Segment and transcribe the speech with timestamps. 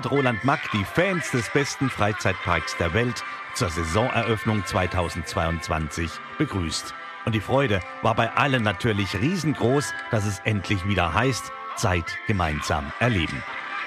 [0.00, 3.22] hat Roland Mack die Fans des besten Freizeitparks der Welt
[3.52, 6.94] zur Saisoneröffnung 2022 begrüßt.
[7.26, 12.90] Und die Freude war bei allen natürlich riesengroß, dass es endlich wieder heißt, Zeit gemeinsam
[12.98, 13.42] erleben.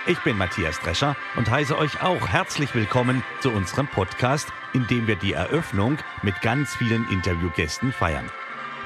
[0.06, 5.08] Ich bin Matthias Drescher und heiße euch auch herzlich willkommen zu unserem Podcast, in dem
[5.08, 8.30] wir die Eröffnung mit ganz vielen Interviewgästen feiern.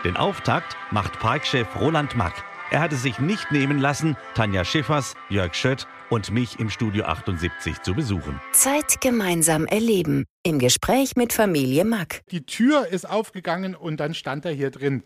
[0.05, 2.45] Den Auftakt macht Parkchef Roland Mack.
[2.69, 7.81] Er hatte sich nicht nehmen lassen, Tanja Schiffers, Jörg Schött und mich im Studio 78
[7.81, 8.39] zu besuchen.
[8.53, 10.25] Zeit gemeinsam erleben.
[10.44, 12.22] Im Gespräch mit Familie Mack.
[12.31, 15.03] Die Tür ist aufgegangen und dann stand er hier drin.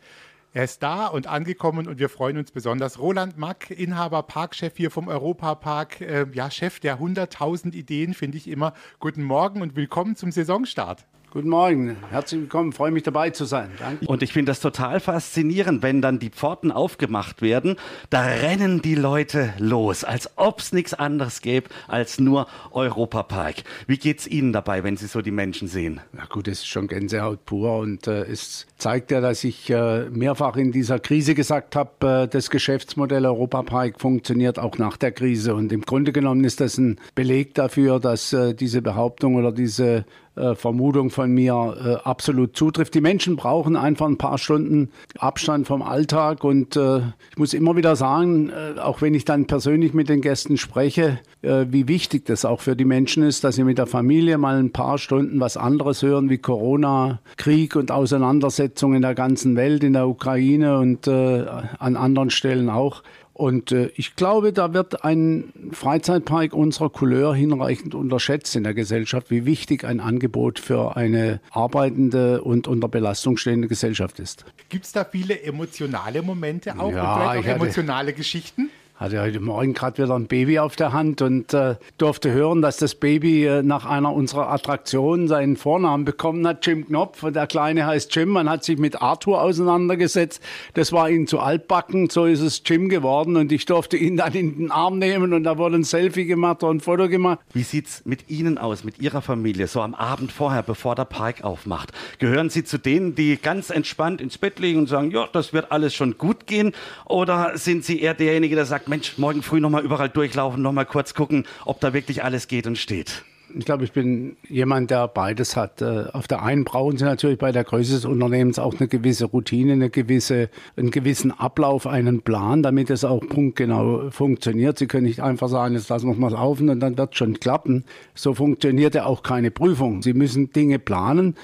[0.54, 3.00] Er ist da und angekommen und wir freuen uns besonders.
[3.00, 8.50] Roland Mack, Inhaber, Parkchef hier vom Europapark, äh, ja, Chef der 100.000 Ideen, finde ich
[8.50, 8.74] immer.
[9.00, 11.08] Guten Morgen und willkommen zum Saisonstart.
[11.34, 13.70] Guten Morgen, herzlich willkommen, freue mich dabei zu sein.
[13.80, 14.06] Danke.
[14.06, 17.78] Und ich finde das total faszinierend, wenn dann die Pforten aufgemacht werden,
[18.10, 23.64] da rennen die Leute los, als ob es nichts anderes gäbe als nur Europapark.
[23.88, 26.02] Wie geht's Ihnen dabei, wenn Sie so die Menschen sehen?
[26.12, 30.10] Na gut, es ist schon Gänsehaut pur und äh, es zeigt ja, dass ich äh,
[30.10, 35.56] mehrfach in dieser Krise gesagt habe, äh, das Geschäftsmodell Europapark funktioniert auch nach der Krise.
[35.56, 40.04] Und im Grunde genommen ist das ein Beleg dafür, dass äh, diese Behauptung oder diese
[40.36, 42.94] äh, Vermutung von mir äh, absolut zutrifft.
[42.96, 47.00] Die Menschen brauchen einfach ein paar Stunden Abstand vom Alltag und äh,
[47.32, 51.20] ich muss immer wieder sagen, äh, auch wenn ich dann persönlich mit den Gästen spreche,
[51.42, 54.58] äh, wie wichtig das auch für die Menschen ist, dass sie mit der Familie mal
[54.58, 59.84] ein paar Stunden was anderes hören wie Corona, Krieg und Auseinandersetzungen in der ganzen Welt,
[59.84, 63.04] in der Ukraine und an anderen Stellen auch.
[63.42, 69.32] Und äh, ich glaube, da wird ein Freizeitpark unserer Couleur hinreichend unterschätzt in der Gesellschaft,
[69.32, 74.46] wie wichtig ein Angebot für eine arbeitende und unter Belastung stehende Gesellschaft ist.
[74.70, 78.70] Gibt es da viele emotionale Momente auch Ja, und vielleicht ich auch hatte- emotionale Geschichten?
[79.02, 82.78] Hatte heute Morgen gerade wieder ein Baby auf der Hand und äh, durfte hören, dass
[82.78, 87.26] das Baby äh, nach einer unserer Attraktionen seinen Vornamen bekommen hat, Jim Knopf.
[87.32, 88.30] Der Kleine heißt Jim.
[88.30, 90.40] Man hat sich mit Arthur auseinandergesetzt.
[90.76, 92.12] Das war ihm zu altbacken.
[92.12, 93.38] So ist es Jim geworden.
[93.38, 96.62] Und ich durfte ihn dann in den Arm nehmen und da wurde ein Selfie gemacht
[96.62, 97.40] und ein Foto gemacht.
[97.54, 101.44] Wie sieht's mit Ihnen aus, mit Ihrer Familie, so am Abend vorher, bevor der Park
[101.44, 101.92] aufmacht?
[102.20, 105.72] Gehören Sie zu denen, die ganz entspannt ins Bett liegen und sagen, ja, das wird
[105.72, 106.74] alles schon gut gehen?
[107.06, 111.14] Oder sind Sie eher derjenige, der sagt, Mensch, morgen früh nochmal überall durchlaufen, nochmal kurz
[111.14, 113.24] gucken, ob da wirklich alles geht und steht?
[113.58, 115.82] Ich glaube, ich bin jemand, der beides hat.
[115.82, 119.26] Äh, Auf der einen brauchen Sie natürlich bei der Größe des Unternehmens auch eine gewisse
[119.26, 124.78] Routine, eine gewisse, einen gewissen Ablauf, einen Plan, damit es auch punktgenau funktioniert.
[124.78, 127.18] Sie können nicht einfach sagen, jetzt lassen wir es mal laufen und dann wird es
[127.18, 127.86] schon klappen.
[128.14, 130.02] So funktioniert ja auch keine Prüfung.
[130.02, 131.36] Sie müssen Dinge planen.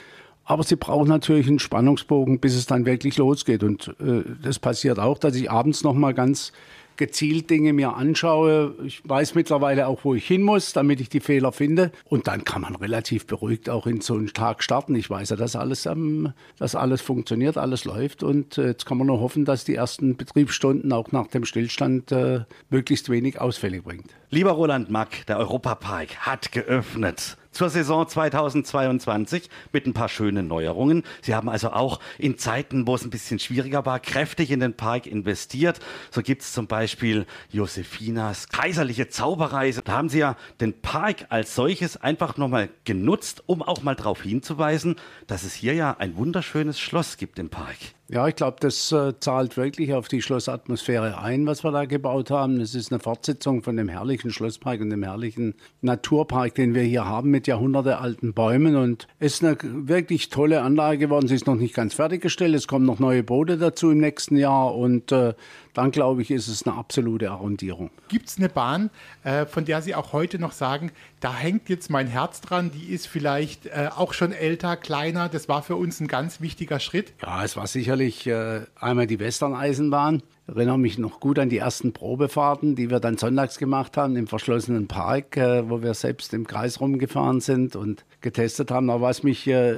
[0.44, 3.64] Aber sie brauchen natürlich einen Spannungsbogen, bis es dann wirklich losgeht.
[3.64, 6.52] Und äh, das passiert auch, dass ich abends noch mal ganz
[6.98, 8.76] gezielt Dinge mir anschaue.
[8.86, 11.92] Ich weiß mittlerweile auch, wo ich hin muss, damit ich die Fehler finde.
[12.06, 14.96] Und dann kann man relativ beruhigt auch in so einen Tag starten.
[14.96, 18.24] Ich weiß ja, dass alles, ähm, dass alles funktioniert, alles läuft.
[18.24, 22.12] Und äh, jetzt kann man nur hoffen, dass die ersten Betriebsstunden auch nach dem Stillstand
[22.12, 24.08] äh, möglichst wenig Ausfälle bringt.
[24.30, 27.38] Lieber Roland Mack, der Europapark hat geöffnet.
[27.58, 31.02] Zur Saison 2022 mit ein paar schönen Neuerungen.
[31.24, 34.76] Sie haben also auch in Zeiten, wo es ein bisschen schwieriger war, kräftig in den
[34.76, 35.80] Park investiert.
[36.12, 39.82] So gibt es zum Beispiel Josefinas kaiserliche Zauberreise.
[39.82, 44.22] Da haben Sie ja den Park als solches einfach nochmal genutzt, um auch mal darauf
[44.22, 44.96] hinzuweisen,
[45.26, 47.78] dass es hier ja ein wunderschönes Schloss gibt im Park.
[48.10, 52.32] Ja, ich glaube, das äh, zahlt wirklich auf die Schlossatmosphäre ein, was wir da gebaut
[52.32, 52.62] haben.
[52.62, 57.04] Es ist eine Fortsetzung von dem herrlichen Schlosspark und dem herrlichen Naturpark, den wir hier
[57.04, 58.78] haben mit jahrhundertealten Bäumen.
[58.78, 61.28] Und es ist eine wirklich tolle Anlage geworden.
[61.28, 62.56] Sie ist noch nicht ganz fertiggestellt.
[62.56, 64.74] Es kommen noch neue Boote dazu im nächsten Jahr.
[64.74, 65.34] Und äh,
[65.78, 67.92] dann, glaube ich, ist es eine absolute Arrondierung.
[68.08, 68.90] Gibt es eine Bahn,
[69.24, 72.88] äh, von der Sie auch heute noch sagen, da hängt jetzt mein Herz dran, die
[72.88, 77.14] ist vielleicht äh, auch schon älter, kleiner, das war für uns ein ganz wichtiger Schritt?
[77.22, 80.24] Ja, es war sicherlich äh, einmal die Western-Eisenbahn.
[80.48, 84.28] Erinnere mich noch gut an die ersten Probefahrten, die wir dann sonntags gemacht haben im
[84.28, 88.90] verschlossenen Park, äh, wo wir selbst im Kreis rumgefahren sind und getestet haben.
[88.90, 89.76] Aber was mich äh,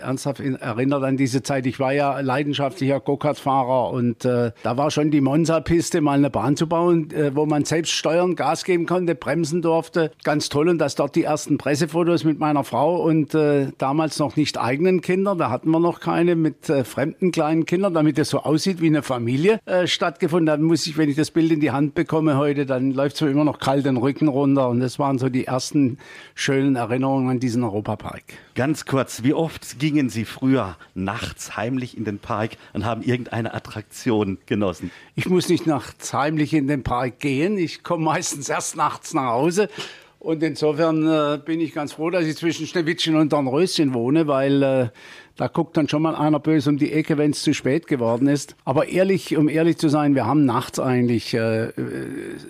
[0.00, 5.10] ernsthaft erinnert an diese Zeit, ich war ja leidenschaftlicher Go-Kart-Fahrer und äh, da war schon
[5.10, 9.14] die Monza-Piste, mal eine Bahn zu bauen, äh, wo man selbst steuern, Gas geben konnte,
[9.14, 10.12] bremsen durfte.
[10.24, 14.36] Ganz toll und dass dort die ersten Pressefotos mit meiner Frau und äh, damals noch
[14.36, 18.30] nicht eigenen Kindern, da hatten wir noch keine, mit äh, fremden kleinen Kindern, damit es
[18.30, 21.60] so aussieht wie eine Familie, äh, stattgefunden hat, muss ich, wenn ich das Bild in
[21.60, 24.80] die Hand bekomme heute, dann läuft es mir immer noch kalt den Rücken runter und
[24.80, 25.98] das waren so die ersten
[26.34, 28.24] schönen Erinnerungen an diesen Europapark.
[28.56, 33.54] Ganz kurz, wie oft gingen Sie früher nachts heimlich in den Park und haben irgendeine
[33.54, 34.90] Attraktion genossen?
[35.14, 37.56] Ich muss nicht nachts heimlich in den Park gehen.
[37.56, 39.68] Ich komme meistens erst nachts nach Hause.
[40.18, 44.62] Und insofern äh, bin ich ganz froh, dass ich zwischen Schneewittchen und Dornröschen wohne, weil
[44.62, 44.88] äh,
[45.36, 48.28] da guckt dann schon mal einer böse um die Ecke, wenn es zu spät geworden
[48.28, 48.56] ist.
[48.64, 51.72] Aber ehrlich, um ehrlich zu sein, wir haben nachts eigentlich äh,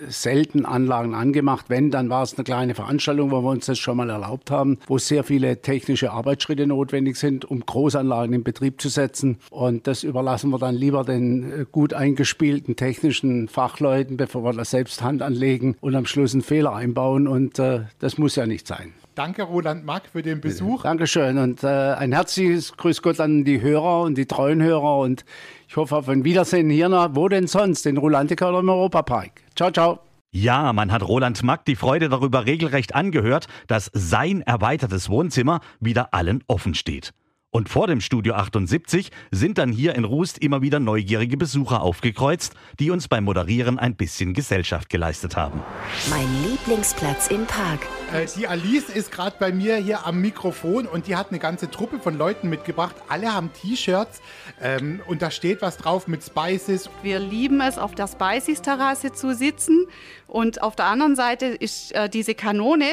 [0.09, 1.67] selten Anlagen angemacht.
[1.69, 4.79] Wenn, dann war es eine kleine Veranstaltung, wo wir uns das schon mal erlaubt haben,
[4.87, 9.39] wo sehr viele technische Arbeitsschritte notwendig sind, um Großanlagen in Betrieb zu setzen.
[9.51, 14.71] Und das überlassen wir dann lieber den äh, gut eingespielten technischen Fachleuten, bevor wir das
[14.71, 17.29] selbst Hand anlegen und am Schluss einen Fehler einbauen.
[17.29, 18.95] Und äh, das muss ja nicht sein.
[19.21, 20.85] Danke, Roland Mack, für den Besuch.
[20.85, 25.27] Dankeschön und äh, ein herzliches Grüß Gott an die Hörer und die treuen Hörer und
[25.69, 29.43] ich hoffe auf ein Wiedersehen hier nach, wo denn sonst, in Rolantica oder im Europapark.
[29.55, 29.99] Ciao, ciao.
[30.31, 36.15] Ja, man hat Roland Mack die Freude darüber regelrecht angehört, dass sein erweitertes Wohnzimmer wieder
[36.15, 37.13] allen offen steht.
[37.53, 42.55] Und vor dem Studio 78 sind dann hier in Rust immer wieder neugierige Besucher aufgekreuzt,
[42.79, 45.61] die uns beim Moderieren ein bisschen Gesellschaft geleistet haben.
[46.11, 47.81] Mein Lieblingsplatz im Park.
[48.13, 51.69] Äh, die Alice ist gerade bei mir hier am Mikrofon und die hat eine ganze
[51.69, 52.95] Truppe von Leuten mitgebracht.
[53.09, 54.21] Alle haben T-Shirts
[54.63, 56.89] ähm, und da steht was drauf mit Spices.
[57.03, 59.87] Wir lieben es, auf der Spices-Terrasse zu sitzen.
[60.29, 62.85] Und auf der anderen Seite ist äh, diese Kanone,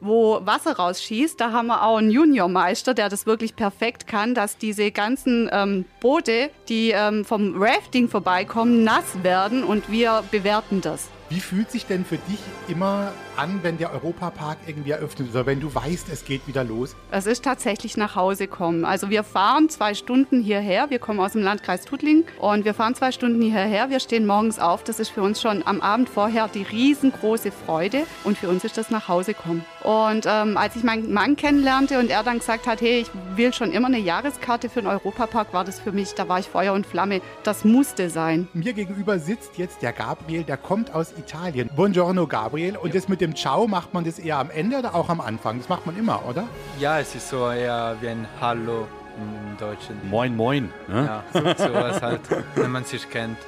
[0.00, 1.40] wo Wasser rausschießt.
[1.40, 5.84] Da haben wir auch einen Juniormeister, der das wirklich perfekt kann, dass diese ganzen ähm,
[6.00, 11.08] Boote, die ähm, vom Rafting vorbeikommen, nass werden und wir bewerten das.
[11.28, 12.38] Wie fühlt sich denn für dich
[12.68, 16.94] immer an, wenn der Europapark irgendwie eröffnet oder wenn du weißt, es geht wieder los?
[17.10, 18.84] Es ist tatsächlich nach Hause kommen.
[18.84, 20.88] Also wir fahren zwei Stunden hierher.
[20.88, 23.90] Wir kommen aus dem Landkreis Tuttlingen und wir fahren zwei Stunden hierher.
[23.90, 24.84] Wir stehen morgens auf.
[24.84, 28.78] Das ist für uns schon am Abend vorher die riesengroße Freude und für uns ist
[28.78, 29.64] das nach Hause kommen.
[29.82, 33.52] Und ähm, als ich meinen Mann kennenlernte und er dann gesagt hat, hey, ich will
[33.52, 36.72] schon immer eine Jahreskarte für den Europapark, war das für mich, da war ich Feuer
[36.72, 37.20] und Flamme.
[37.42, 38.46] Das musste sein.
[38.52, 41.70] Mir gegenüber sitzt jetzt der Gabriel, der kommt aus Italien.
[41.74, 42.76] Buongiorno Gabriel.
[42.76, 45.58] Und das mit dem Ciao macht man das eher am Ende oder auch am Anfang?
[45.58, 46.44] Das macht man immer, oder?
[46.78, 48.86] Ja, es ist so eher wie ein Hallo
[49.16, 49.96] im Deutschen.
[50.08, 50.72] Moin, moin.
[50.88, 51.04] Ne?
[51.04, 52.20] Ja, so, sowas halt,
[52.54, 53.38] wenn man sich kennt.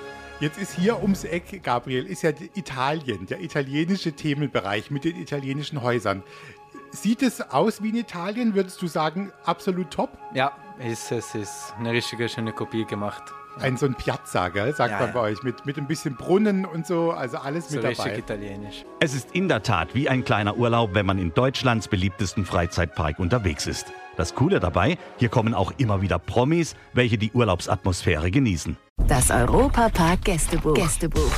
[0.41, 5.83] Jetzt ist hier ums Eck, Gabriel, ist ja Italien, der italienische Themenbereich mit den italienischen
[5.83, 6.23] Häusern.
[6.93, 8.55] Sieht es aus wie in Italien?
[8.55, 10.11] Würdest du sagen, absolut top?
[10.35, 13.25] Ja, es, es ist eine richtige schöne Kopie gemacht.
[13.61, 15.13] Ein so ein Piazza, gell, sagt Ja, man ja.
[15.15, 18.19] bei euch, mit, mit ein bisschen Brunnen und so, also alles So mit dabei.
[18.19, 18.85] italienisch.
[19.01, 23.19] Es ist in der Tat wie ein kleiner Urlaub, wenn man in Deutschlands beliebtesten Freizeitpark
[23.19, 23.87] unterwegs ist.
[24.17, 28.77] Das Coole dabei, hier kommen auch immer wieder Promis, welche die Urlaubsatmosphäre genießen.
[29.09, 30.75] Das Europapark Gästebuch.
[30.75, 31.33] Gästebuch.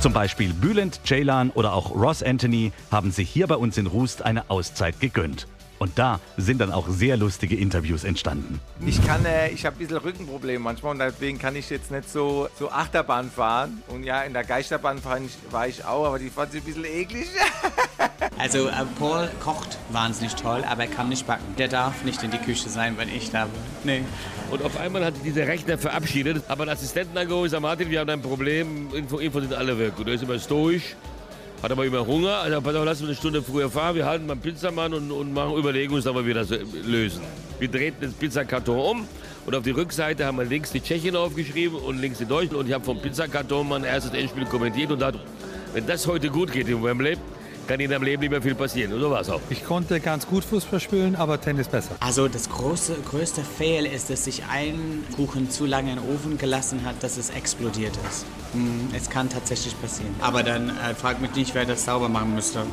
[0.00, 4.22] Zum Beispiel Bülent Ceylan oder auch Ross Anthony haben sich hier bei uns in Rust
[4.22, 5.46] eine Auszeit gegönnt.
[5.82, 8.60] Und da sind dann auch sehr lustige Interviews entstanden.
[8.86, 12.08] Ich kann, äh, ich habe ein bisschen Rückenprobleme manchmal und deswegen kann ich jetzt nicht
[12.08, 13.82] so, so Achterbahn fahren.
[13.88, 16.64] Und ja, in der Geisterbahn war ich, war ich auch, aber die fand ich ein
[16.64, 17.26] bisschen eklig.
[18.38, 21.44] Also äh, Paul kocht wahnsinnig toll, aber er kann nicht backen.
[21.58, 23.60] Der darf nicht in die Küche sein, wenn ich da bin.
[23.84, 24.02] Nee.
[24.50, 28.00] Und auf einmal hat dieser Rechner verabschiedet, aber der Assistenten angerufen und sagt, Martin, wir
[28.00, 29.92] haben ein Problem, Info, Info sind alle weg.
[29.98, 30.96] Und er ist immer stoisch,
[31.62, 34.26] hat aber immer Hunger, also pass auf, lass uns eine Stunde früher fahren, wir halten
[34.26, 37.22] beim Pizzamann und, und machen Überlegungen, wie wir das äh, lösen.
[37.60, 39.08] Wir drehten den Pizzakarton um
[39.46, 42.66] und auf die Rückseite haben wir links die Tschechien aufgeschrieben und links die Deutschen und
[42.66, 45.20] ich habe vom Pizzakarton mein erstes Endspiel kommentiert und dachte,
[45.72, 47.16] wenn das heute gut geht in Wembley,
[47.68, 48.92] kann in deinem Leben nicht mehr viel passieren.
[48.92, 49.40] Und so war es auch.
[49.48, 51.94] Ich konnte ganz gut Fußball spielen, aber Tennis besser.
[52.00, 56.38] Also das große, größte Fail ist, dass sich ein Kuchen zu lange in den Ofen
[56.38, 58.26] gelassen hat, dass es explodiert ist.
[58.52, 60.14] Hm, Es kann tatsächlich passieren.
[60.20, 62.64] Aber dann äh, frag mich nicht, wer das sauber machen müsste.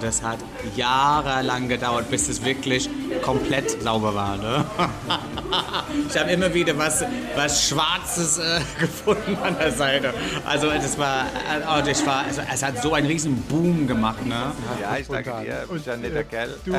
[0.00, 0.38] Das hat
[0.74, 2.88] jahrelang gedauert, bis es wirklich
[3.22, 4.36] komplett sauber war.
[4.38, 4.64] Ne?
[6.08, 10.14] ich habe immer wieder was, was Schwarzes äh, gefunden an der Seite.
[10.46, 14.24] Also das war, äh, oh, das war also, es hat so einen riesen Boom gemacht.
[14.24, 14.52] Ne?
[14.80, 15.64] ja, ich danke dir.
[15.66, 16.54] Du bist ja ein netter Kerl.
[16.64, 16.72] Du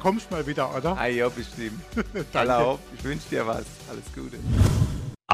[0.00, 0.96] kommst mal wieder, oder?
[1.02, 1.80] Ah ja, bestimmt.
[2.34, 2.78] Auf.
[2.96, 3.64] Ich wünsche dir was.
[3.88, 4.36] Alles Gute.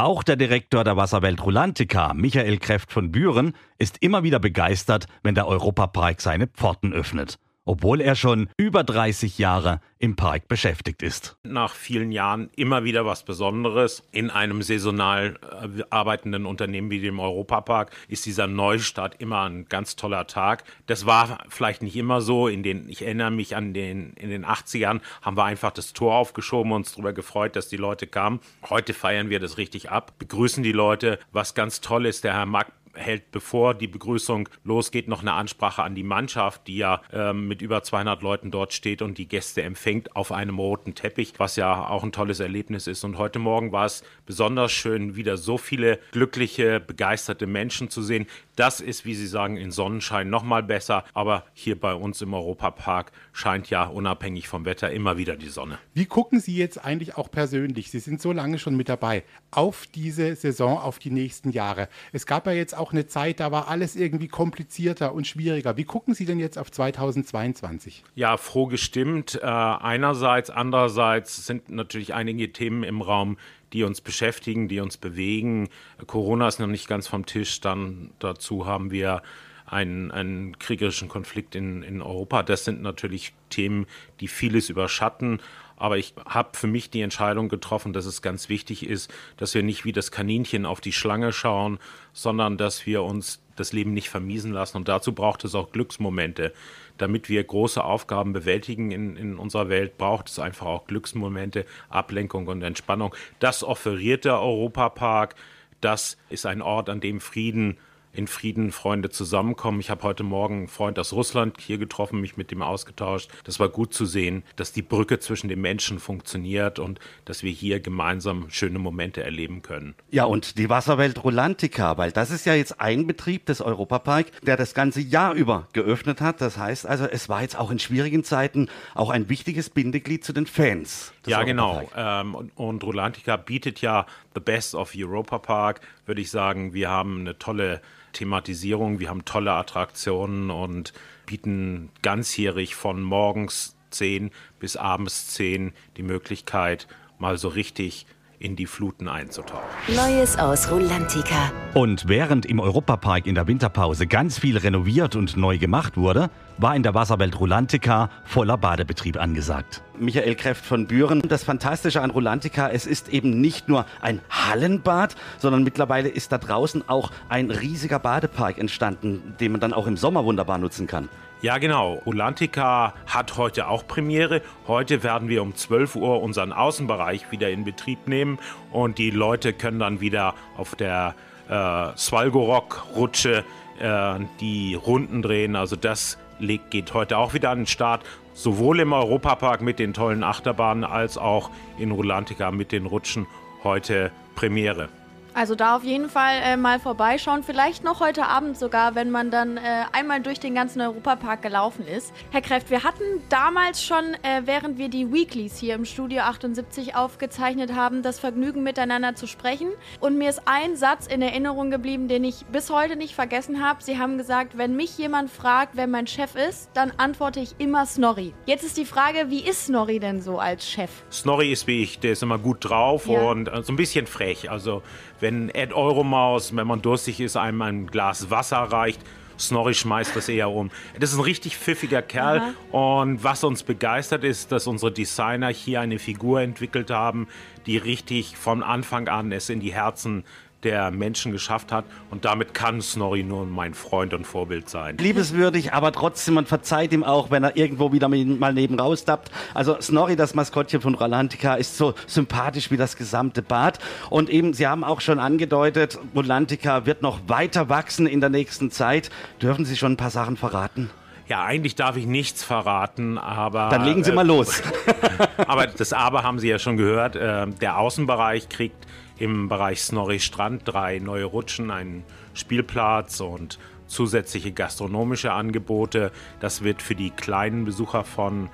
[0.00, 5.34] Auch der Direktor der Wasserwelt Rulantica, Michael Kräft von Büren, ist immer wieder begeistert, wenn
[5.34, 11.36] der Europapark seine Pforten öffnet obwohl er schon über 30 Jahre im Park beschäftigt ist.
[11.42, 14.02] Nach vielen Jahren immer wieder was Besonderes.
[14.10, 19.96] In einem saisonal äh, arbeitenden Unternehmen wie dem Europapark ist dieser Neustart immer ein ganz
[19.96, 20.64] toller Tag.
[20.86, 22.48] Das war vielleicht nicht immer so.
[22.48, 26.14] In den, ich erinnere mich an den, in den 80ern haben wir einfach das Tor
[26.14, 28.40] aufgeschoben und uns darüber gefreut, dass die Leute kamen.
[28.70, 31.18] Heute feiern wir das richtig ab, begrüßen die Leute.
[31.32, 35.82] Was ganz toll ist, der Herr Mark hält, bevor die Begrüßung losgeht, noch eine Ansprache
[35.82, 39.62] an die Mannschaft, die ja ähm, mit über 200 Leuten dort steht und die Gäste
[39.62, 43.04] empfängt auf einem roten Teppich, was ja auch ein tolles Erlebnis ist.
[43.04, 48.26] Und heute Morgen war es besonders schön, wieder so viele glückliche, begeisterte Menschen zu sehen.
[48.56, 51.04] Das ist, wie Sie sagen, in Sonnenschein noch mal besser.
[51.14, 55.78] Aber hier bei uns im Europapark scheint ja unabhängig vom Wetter immer wieder die Sonne.
[55.94, 59.86] Wie gucken Sie jetzt eigentlich auch persönlich, Sie sind so lange schon mit dabei, auf
[59.86, 61.88] diese Saison, auf die nächsten Jahre?
[62.12, 65.76] Es gab ja jetzt auch eine Zeit, da war alles irgendwie komplizierter und schwieriger.
[65.76, 68.04] Wie gucken Sie denn jetzt auf 2022?
[68.14, 69.38] Ja, froh gestimmt.
[69.42, 73.38] Äh, einerseits, andererseits sind natürlich einige Themen im Raum,
[73.72, 75.68] die uns beschäftigen, die uns bewegen.
[76.06, 77.60] Corona ist noch nicht ganz vom Tisch.
[77.60, 79.22] Dann dazu haben wir
[79.70, 82.42] einen, einen kriegerischen Konflikt in, in Europa.
[82.42, 83.86] Das sind natürlich Themen,
[84.20, 85.40] die vieles überschatten.
[85.76, 89.62] Aber ich habe für mich die Entscheidung getroffen, dass es ganz wichtig ist, dass wir
[89.62, 91.78] nicht wie das Kaninchen auf die Schlange schauen,
[92.12, 94.76] sondern dass wir uns das Leben nicht vermiesen lassen.
[94.76, 96.52] Und dazu braucht es auch Glücksmomente.
[96.96, 102.48] Damit wir große Aufgaben bewältigen in, in unserer Welt, braucht es einfach auch Glücksmomente, Ablenkung
[102.48, 103.14] und Entspannung.
[103.38, 105.36] Das offeriert der Europapark.
[105.80, 107.78] Das ist ein Ort, an dem Frieden
[108.12, 109.80] in Frieden Freunde zusammenkommen.
[109.80, 113.30] Ich habe heute Morgen einen Freund aus Russland hier getroffen, mich mit dem ausgetauscht.
[113.44, 117.52] Das war gut zu sehen, dass die Brücke zwischen den Menschen funktioniert und dass wir
[117.52, 119.94] hier gemeinsam schöne Momente erleben können.
[120.10, 124.56] Ja, und die Wasserwelt Rolantica, weil das ist ja jetzt ein Betrieb des Europapark, der
[124.56, 126.40] das ganze Jahr über geöffnet hat.
[126.40, 130.32] Das heißt also, es war jetzt auch in schwierigen Zeiten auch ein wichtiges Bindeglied zu
[130.32, 131.12] den Fans.
[131.26, 131.88] Ja, genau.
[131.94, 134.06] Ähm, und, und Rolantica bietet ja
[134.38, 136.72] the best of Europa Park, würde ich sagen.
[136.72, 137.80] Wir haben eine tolle
[138.12, 139.00] Thematisierung.
[139.00, 140.92] Wir haben tolle Attraktionen und
[141.26, 144.30] bieten ganzjährig von morgens 10
[144.60, 146.86] bis abends 10 die Möglichkeit,
[147.18, 148.06] mal so richtig
[148.38, 149.64] in die Fluten einzutauchen.
[149.88, 151.52] Neues aus Rulantica.
[151.74, 156.74] Und während im Europapark in der Winterpause ganz viel renoviert und neu gemacht wurde, war
[156.74, 159.82] in der Wasserwelt Rulantica voller Badebetrieb angesagt.
[159.98, 161.22] Michael Kräft von Büren.
[161.22, 166.38] Das Fantastische an Rulantica, es ist eben nicht nur ein Hallenbad, sondern mittlerweile ist da
[166.38, 171.08] draußen auch ein riesiger Badepark entstanden, den man dann auch im Sommer wunderbar nutzen kann.
[171.40, 172.02] Ja, genau.
[172.04, 174.42] Rulantica hat heute auch Premiere.
[174.66, 178.40] Heute werden wir um 12 Uhr unseren Außenbereich wieder in Betrieb nehmen
[178.72, 181.14] und die Leute können dann wieder auf der
[181.48, 183.44] äh, Svalgorok-Rutsche
[183.78, 185.54] äh, die Runden drehen.
[185.54, 188.02] Also das geht heute auch wieder an den Start.
[188.34, 193.28] Sowohl im Europapark mit den tollen Achterbahnen als auch in Rulantica mit den Rutschen.
[193.62, 194.88] Heute Premiere.
[195.34, 197.42] Also da auf jeden Fall äh, mal vorbeischauen.
[197.42, 199.60] Vielleicht noch heute Abend sogar, wenn man dann äh,
[199.92, 202.12] einmal durch den ganzen Europapark gelaufen ist.
[202.30, 206.96] Herr Kräft, wir hatten damals schon, äh, während wir die Weeklies hier im Studio 78
[206.96, 209.68] aufgezeichnet haben, das Vergnügen miteinander zu sprechen.
[210.00, 213.82] Und mir ist ein Satz in Erinnerung geblieben, den ich bis heute nicht vergessen habe.
[213.82, 217.86] Sie haben gesagt, wenn mich jemand fragt, wer mein Chef ist, dann antworte ich immer
[217.86, 218.34] Snorri.
[218.46, 220.90] Jetzt ist die Frage, wie ist Snorri denn so als Chef?
[221.12, 223.20] Snorri ist wie ich, der ist immer gut drauf ja.
[223.20, 224.50] und äh, so ein bisschen frech.
[224.50, 224.82] Also
[225.20, 229.00] wenn Ed Euromaus, wenn man durstig ist, einem ein Glas Wasser reicht,
[229.38, 230.70] Snorri schmeißt das eher um.
[230.98, 232.40] Das ist ein richtig pfiffiger Kerl.
[232.72, 232.98] Aha.
[233.02, 237.28] Und was uns begeistert ist, dass unsere Designer hier eine Figur entwickelt haben,
[237.66, 240.24] die richtig von Anfang an es in die Herzen
[240.64, 241.84] der Menschen geschafft hat.
[242.10, 244.98] Und damit kann Snorri nur mein Freund und Vorbild sein.
[244.98, 249.30] Liebeswürdig, aber trotzdem, man verzeiht ihm auch, wenn er irgendwo wieder mal neben rausdappt.
[249.54, 253.78] Also Snorri, das Maskottchen von Rolantica, ist so sympathisch wie das gesamte Bad.
[254.10, 258.70] Und eben, Sie haben auch schon angedeutet, Rolantica wird noch weiter wachsen in der nächsten
[258.70, 259.10] Zeit.
[259.40, 260.90] Dürfen Sie schon ein paar Sachen verraten?
[261.28, 263.68] Ja, eigentlich darf ich nichts verraten, aber.
[263.68, 264.62] Dann legen Sie mal los.
[265.36, 267.16] aber das Aber haben Sie ja schon gehört.
[267.16, 268.86] Äh, der Außenbereich kriegt
[269.18, 276.12] im Bereich Snorri Strand drei neue Rutschen, einen Spielplatz und zusätzliche gastronomische Angebote.
[276.40, 278.50] Das wird für die kleinen Besucher von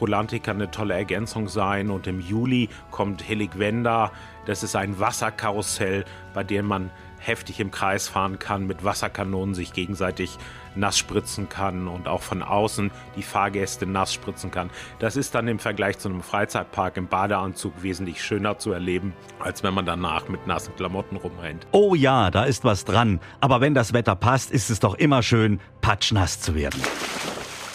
[0.00, 1.90] Rolantica eine tolle Ergänzung sein.
[1.90, 4.12] Und im Juli kommt Heligwenda.
[4.46, 9.72] Das ist ein Wasserkarussell, bei dem man heftig im Kreis fahren kann, mit Wasserkanonen sich
[9.72, 10.38] gegenseitig
[10.74, 14.70] nass spritzen kann und auch von außen die Fahrgäste nass spritzen kann.
[14.98, 19.62] Das ist dann im Vergleich zu einem Freizeitpark im Badeanzug wesentlich schöner zu erleben, als
[19.62, 21.66] wenn man danach mit nassen Klamotten rumrennt.
[21.72, 23.20] Oh ja, da ist was dran.
[23.40, 26.80] Aber wenn das Wetter passt, ist es doch immer schön, patschnass zu werden.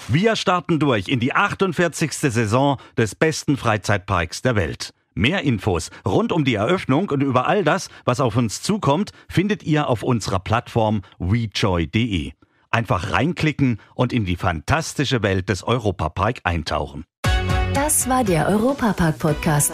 [0.08, 2.12] Wir starten durch in die 48.
[2.12, 4.94] Saison des besten Freizeitparks der Welt.
[5.15, 9.63] Mehr Infos rund um die Eröffnung und über all das, was auf uns zukommt, findet
[9.63, 12.32] ihr auf unserer Plattform wejoy.de.
[12.72, 17.05] Einfach reinklicken und in die fantastische Welt des Europapark eintauchen.
[17.74, 19.74] Das war der Europapark-Podcast.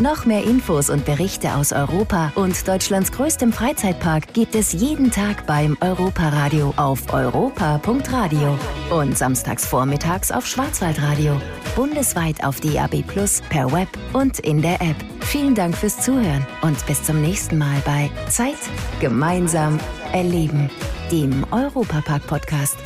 [0.00, 5.46] Noch mehr Infos und Berichte aus Europa und Deutschlands größtem Freizeitpark gibt es jeden Tag
[5.46, 11.38] beim Europaradio auf europa.radio und samstags vormittags auf Schwarzwaldradio.
[11.76, 14.96] Bundesweit auf DAB Plus, per Web und in der App.
[15.20, 18.58] Vielen Dank fürs Zuhören und bis zum nächsten Mal bei Zeit
[19.00, 19.78] gemeinsam
[20.14, 20.70] erleben,
[21.12, 22.78] dem Europapark-Podcast.